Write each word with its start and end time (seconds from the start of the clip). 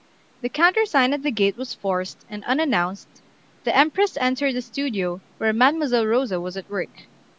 The 0.41 0.49
countersign 0.49 1.13
at 1.13 1.21
the 1.21 1.29
gate 1.29 1.57
was 1.57 1.75
forced, 1.75 2.25
and 2.27 2.43
unannounced, 2.45 3.07
the 3.65 3.77
Empress 3.77 4.17
entered 4.19 4.55
the 4.55 4.61
studio 4.63 5.21
where 5.37 5.53
Mademoiselle 5.53 6.07
Rosa 6.07 6.41
was 6.41 6.57
at 6.57 6.67
work. 6.71 7.03